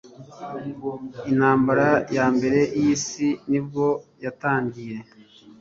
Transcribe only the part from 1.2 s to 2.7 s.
intambara yambere